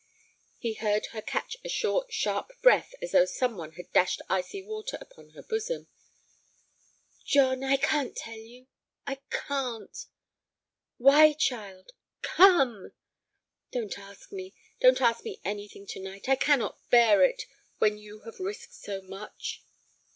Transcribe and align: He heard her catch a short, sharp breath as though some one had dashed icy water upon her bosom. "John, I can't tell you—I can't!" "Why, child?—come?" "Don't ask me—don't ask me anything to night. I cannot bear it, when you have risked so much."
He 0.57 0.73
heard 0.73 1.05
her 1.11 1.21
catch 1.21 1.57
a 1.63 1.69
short, 1.69 2.11
sharp 2.11 2.49
breath 2.63 2.95
as 3.03 3.11
though 3.11 3.25
some 3.25 3.55
one 3.55 3.73
had 3.73 3.93
dashed 3.93 4.23
icy 4.31 4.63
water 4.63 4.97
upon 4.99 5.29
her 5.33 5.43
bosom. 5.43 5.89
"John, 7.23 7.63
I 7.63 7.77
can't 7.77 8.15
tell 8.17 8.35
you—I 8.39 9.19
can't!" 9.29 9.95
"Why, 10.97 11.33
child?—come?" 11.33 12.93
"Don't 13.71 13.99
ask 13.99 14.31
me—don't 14.31 15.01
ask 15.01 15.23
me 15.23 15.39
anything 15.45 15.85
to 15.85 15.99
night. 15.99 16.27
I 16.27 16.35
cannot 16.35 16.79
bear 16.89 17.23
it, 17.23 17.43
when 17.77 17.99
you 17.99 18.21
have 18.21 18.39
risked 18.39 18.73
so 18.73 19.03
much." 19.03 19.63